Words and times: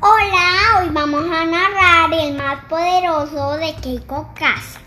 hoy 0.00 0.90
vamos 0.92 1.24
a 1.24 1.44
narrar 1.46 2.12
el 2.12 2.36
más 2.36 2.64
poderoso 2.66 3.56
de 3.56 3.74
Keiko 3.76 4.30
Casa. 4.34 4.80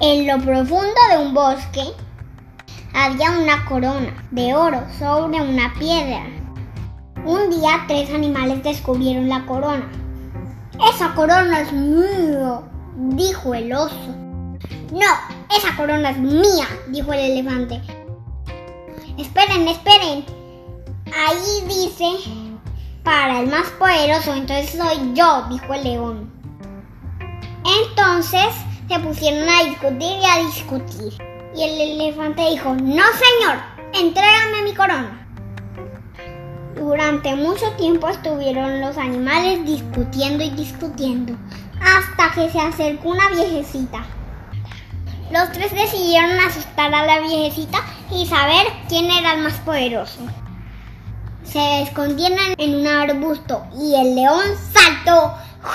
En 0.00 0.26
lo 0.26 0.38
profundo 0.44 1.00
de 1.10 1.18
un 1.18 1.34
bosque 1.34 1.84
había 2.94 3.30
una 3.30 3.64
corona 3.64 4.26
de 4.30 4.54
oro 4.54 4.82
sobre 4.98 5.40
una 5.40 5.72
piedra. 5.78 6.26
Un 7.24 7.50
día 7.50 7.84
tres 7.88 8.10
animales 8.10 8.62
descubrieron 8.62 9.28
la 9.28 9.44
corona. 9.46 9.88
Esa 10.92 11.14
corona 11.14 11.60
es 11.60 11.72
mía, 11.72 12.60
dijo 12.96 13.54
el 13.54 13.72
oso. 13.72 14.25
No, 14.92 15.06
esa 15.56 15.76
corona 15.76 16.10
es 16.10 16.18
mía, 16.18 16.66
dijo 16.88 17.12
el 17.12 17.20
elefante. 17.20 17.82
Esperen, 19.18 19.66
esperen. 19.66 20.24
Ahí 21.06 21.66
dice, 21.66 22.30
para 23.02 23.40
el 23.40 23.48
más 23.48 23.66
poderoso, 23.78 24.34
entonces 24.34 24.70
soy 24.70 25.14
yo, 25.14 25.46
dijo 25.50 25.74
el 25.74 25.84
león. 25.84 26.30
Entonces 27.82 28.46
se 28.88 28.98
pusieron 29.00 29.48
a 29.48 29.64
discutir 29.64 30.18
y 30.20 30.24
a 30.24 30.46
discutir. 30.46 31.12
Y 31.56 31.62
el 31.62 32.00
elefante 32.00 32.48
dijo, 32.50 32.74
no 32.74 33.02
señor, 33.02 33.58
entrégame 33.92 34.62
mi 34.64 34.74
corona. 34.74 35.26
Durante 36.76 37.34
mucho 37.34 37.70
tiempo 37.72 38.08
estuvieron 38.08 38.80
los 38.80 38.96
animales 38.98 39.64
discutiendo 39.64 40.44
y 40.44 40.50
discutiendo, 40.50 41.34
hasta 41.80 42.32
que 42.34 42.50
se 42.50 42.60
acercó 42.60 43.08
una 43.08 43.30
viejecita. 43.30 44.04
Los 45.30 45.50
tres 45.52 45.72
decidieron 45.72 46.38
asustar 46.38 46.94
a 46.94 47.04
la 47.04 47.18
viejecita 47.20 47.78
y 48.12 48.26
saber 48.26 48.66
quién 48.88 49.10
era 49.10 49.32
el 49.34 49.42
más 49.42 49.54
poderoso. 49.54 50.20
Se 51.42 51.82
escondieron 51.82 52.38
en 52.58 52.76
un 52.76 52.86
arbusto 52.86 53.66
y 53.76 53.96
el 53.96 54.14
león 54.14 54.44
saltó. 54.72 55.34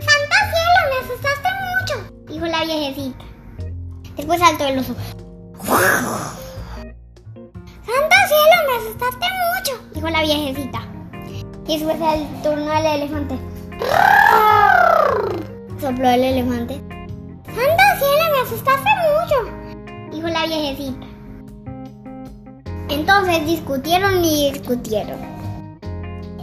¡Santa 0.00 0.36
cielo! 0.50 0.80
¡Me 0.90 0.98
asustaste 1.02 1.48
mucho! 1.80 1.94
dijo 2.28 2.44
la 2.46 2.62
viejecita. 2.64 3.24
Después 4.16 4.38
saltó 4.38 4.66
el 4.66 4.78
oso. 4.80 4.94
¡Santa 6.84 8.18
cielo! 8.28 8.56
¡Me 8.68 8.76
asustaste 8.76 9.26
mucho! 9.56 9.72
dijo 9.94 10.08
la 10.10 10.20
viejecita. 10.20 10.80
Y 11.66 11.78
después 11.78 11.96
el 12.00 12.42
turno 12.42 12.70
del 12.70 12.86
elefante. 12.86 13.38
Sopló 15.80 16.08
el 16.10 16.24
elefante. 16.24 16.83
¡Santa 18.44 18.76
cielo! 18.76 18.84
¡Me 18.84 18.84
asustaste 18.84 18.90
mucho! 19.10 20.14
dijo 20.14 20.28
la 20.28 20.46
viejecita. 20.46 21.06
Entonces 22.88 23.46
discutieron 23.46 24.24
y 24.24 24.52
discutieron. 24.52 25.18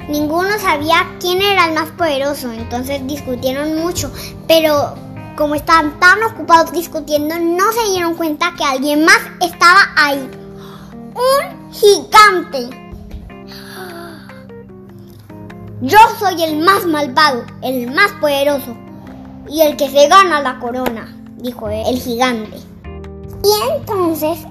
Ninguno 0.09 0.57
sabía 0.59 1.07
quién 1.19 1.41
era 1.41 1.67
el 1.67 1.75
más 1.75 1.89
poderoso, 1.91 2.51
entonces 2.51 3.05
discutieron 3.05 3.77
mucho, 3.77 4.11
pero 4.47 4.95
como 5.37 5.55
estaban 5.55 5.99
tan 5.99 6.21
ocupados 6.23 6.71
discutiendo, 6.71 7.37
no 7.37 7.71
se 7.71 7.91
dieron 7.91 8.15
cuenta 8.15 8.53
que 8.57 8.63
alguien 8.63 9.05
más 9.05 9.19
estaba 9.39 9.79
ahí. 9.95 10.29
Un 11.13 11.71
gigante. 11.71 12.69
Yo 15.81 15.97
soy 16.19 16.43
el 16.43 16.57
más 16.57 16.85
malvado, 16.85 17.45
el 17.61 17.91
más 17.91 18.11
poderoso 18.19 18.75
y 19.47 19.61
el 19.61 19.77
que 19.77 19.89
se 19.89 20.07
gana 20.07 20.41
la 20.41 20.59
corona, 20.59 21.20
dijo 21.41 21.69
el 21.69 21.99
gigante. 21.99 22.57
Y 23.43 23.73
entonces 23.73 24.45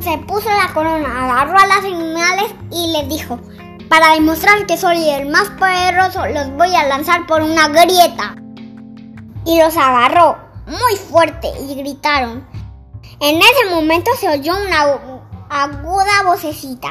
se 0.00 0.18
puso 0.18 0.48
la 0.48 0.72
corona, 0.72 1.24
agarró 1.24 1.58
a 1.58 1.66
las 1.66 1.84
animales 1.84 2.54
y 2.70 2.92
les 2.92 3.08
dijo, 3.08 3.38
para 3.88 4.14
demostrar 4.14 4.66
que 4.66 4.76
soy 4.76 5.08
el 5.10 5.28
más 5.28 5.50
poderoso, 5.50 6.26
los 6.26 6.50
voy 6.56 6.74
a 6.74 6.86
lanzar 6.86 7.26
por 7.26 7.42
una 7.42 7.68
grieta. 7.68 8.36
Y 9.44 9.58
los 9.58 9.76
agarró 9.76 10.38
muy 10.66 10.96
fuerte 10.96 11.48
y 11.68 11.74
gritaron. 11.74 12.46
En 13.20 13.36
ese 13.36 13.74
momento 13.74 14.10
se 14.18 14.28
oyó 14.28 14.54
una 14.56 15.20
aguda 15.50 16.22
vocecita. 16.24 16.90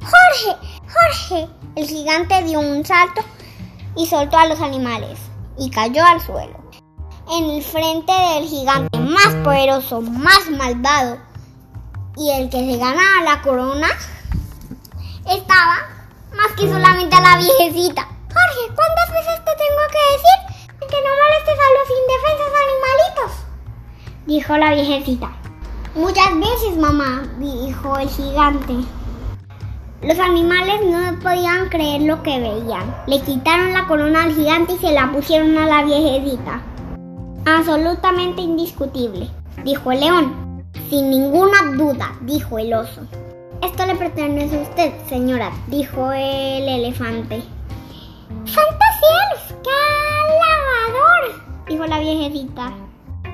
Jorge, 0.00 0.56
Jorge. 0.92 1.48
El 1.74 1.86
gigante 1.86 2.42
dio 2.42 2.60
un 2.60 2.84
salto 2.84 3.22
y 3.96 4.06
soltó 4.06 4.36
a 4.36 4.46
los 4.46 4.60
animales 4.60 5.18
y 5.58 5.70
cayó 5.70 6.04
al 6.04 6.20
suelo. 6.20 6.61
En 7.34 7.48
el 7.48 7.62
frente 7.62 8.12
del 8.12 8.46
gigante 8.46 8.98
más 8.98 9.34
poderoso, 9.42 10.02
más 10.02 10.50
malvado 10.50 11.16
y 12.14 12.30
el 12.30 12.50
que 12.50 12.58
se 12.58 12.76
ganaba 12.76 13.22
la 13.24 13.40
corona 13.40 13.88
estaba 15.24 15.88
más 16.36 16.52
que 16.58 16.68
solamente 16.68 17.16
la 17.16 17.38
viejecita. 17.38 18.02
Jorge, 18.02 18.74
¿cuántas 18.74 19.10
veces 19.12 19.44
te 19.46 19.52
tengo 19.56 19.82
que 19.90 20.12
decir 20.12 20.38
que 20.90 20.96
no 21.00 21.10
molestes 21.22 21.58
a 21.58 21.72
los 21.78 21.88
indefensos 22.02 22.52
animalitos? 22.66 23.32
Dijo 24.26 24.56
la 24.58 24.74
viejecita. 24.74 25.32
Muchas 25.94 26.38
veces, 26.38 26.76
mamá, 26.76 27.22
dijo 27.38 27.98
el 27.98 28.10
gigante. 28.10 28.74
Los 30.02 30.18
animales 30.18 30.82
no 30.84 31.18
podían 31.20 31.70
creer 31.70 32.02
lo 32.02 32.22
que 32.22 32.40
veían. 32.40 32.94
Le 33.06 33.22
quitaron 33.22 33.72
la 33.72 33.86
corona 33.86 34.24
al 34.24 34.34
gigante 34.34 34.74
y 34.74 34.78
se 34.78 34.92
la 34.92 35.10
pusieron 35.10 35.56
a 35.56 35.66
la 35.66 35.84
viejecita. 35.84 36.60
Absolutamente 37.44 38.40
indiscutible, 38.40 39.28
dijo 39.64 39.90
el 39.90 40.00
león. 40.00 40.64
Sin 40.88 41.10
ninguna 41.10 41.72
duda, 41.76 42.12
dijo 42.20 42.56
el 42.56 42.72
oso. 42.72 43.00
Esto 43.60 43.84
le 43.84 43.96
pertenece 43.96 44.58
a 44.58 44.62
usted, 44.62 44.92
señora, 45.08 45.50
dijo 45.66 46.12
el 46.12 46.68
elefante. 46.68 47.42
¡Santa 48.44 48.86
cielos! 49.00 49.60
¡Qué 49.64 49.70
lavador! 50.38 51.42
dijo 51.68 51.84
la 51.86 51.98
viejecita. 51.98 52.72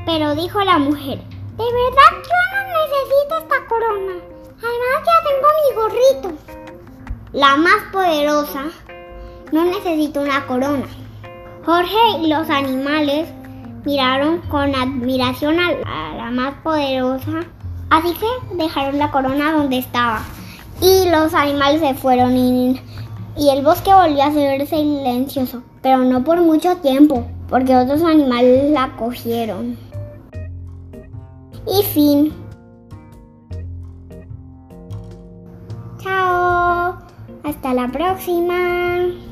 Pero 0.07 0.35
dijo 0.35 0.61
la 0.63 0.79
mujer, 0.79 1.19
de 1.19 1.65
verdad 1.65 2.13
yo 2.25 2.39
no 2.55 2.61
necesito 2.79 3.39
esta 3.39 3.67
corona. 3.69 4.15
Además 4.57 5.05
ya 5.05 5.17
tengo 5.29 5.49
mi 5.59 5.75
gorrito. 5.77 6.43
La 7.33 7.57
más 7.57 7.83
poderosa 7.93 8.65
no 9.53 9.65
necesita 9.67 10.21
una 10.21 10.47
corona. 10.47 10.87
Jorge 11.67 12.19
y 12.23 12.29
los 12.29 12.49
animales 12.49 13.29
miraron 13.88 14.43
con 14.50 14.75
admiración 14.75 15.59
a 15.59 16.15
la 16.15 16.31
más 16.31 16.54
poderosa, 16.62 17.41
así 17.88 18.12
que 18.12 18.56
dejaron 18.56 18.99
la 18.99 19.10
corona 19.10 19.53
donde 19.53 19.78
estaba. 19.78 20.21
Y 20.82 21.09
los 21.09 21.32
animales 21.32 21.81
se 21.81 21.94
fueron 21.94 22.37
y, 22.37 22.78
y 23.38 23.48
el 23.48 23.65
bosque 23.65 23.94
volvió 23.94 24.25
a 24.25 24.31
ser 24.31 24.66
silencioso, 24.66 25.62
pero 25.81 26.04
no 26.04 26.22
por 26.22 26.43
mucho 26.43 26.77
tiempo, 26.77 27.27
porque 27.48 27.75
otros 27.75 28.03
animales 28.03 28.71
la 28.72 28.94
cogieron. 28.97 29.78
Y 31.66 31.82
fin. 31.84 32.34
Chao. 36.03 36.98
Hasta 37.43 37.72
la 37.72 37.88
próxima. 37.88 39.28